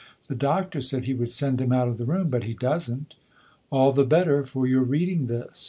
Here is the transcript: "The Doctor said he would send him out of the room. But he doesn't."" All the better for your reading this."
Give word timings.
"The 0.25 0.33
Doctor 0.35 0.81
said 0.81 1.03
he 1.03 1.13
would 1.13 1.31
send 1.31 1.61
him 1.61 1.71
out 1.71 1.87
of 1.87 1.99
the 1.99 2.07
room. 2.07 2.29
But 2.29 2.45
he 2.45 2.55
doesn't."" 2.55 3.13
All 3.71 3.91
the 3.91 4.03
better 4.03 4.43
for 4.43 4.65
your 4.65 4.81
reading 4.81 5.27
this." 5.27 5.59